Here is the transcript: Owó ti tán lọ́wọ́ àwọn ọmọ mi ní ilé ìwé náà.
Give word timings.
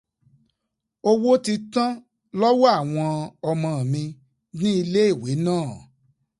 Owó 1.09 1.31
ti 1.45 1.53
tán 1.73 1.91
lọ́wọ́ 2.39 2.69
àwọn 2.79 3.09
ọmọ 3.49 3.69
mi 3.91 4.03
ní 4.59 4.69
ilé 4.81 5.01
ìwé 5.13 5.31
náà. 5.45 5.67